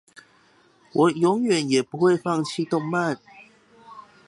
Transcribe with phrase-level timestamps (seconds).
[0.93, 3.19] 我永遠也不會放棄動漫